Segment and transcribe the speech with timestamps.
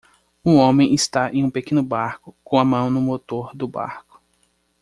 [0.43, 4.19] Um homem está em um pequeno barco com a mão no motor do barco.